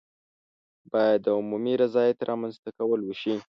[0.91, 3.35] باید د عمومي رضایت رامنځته کول وشي.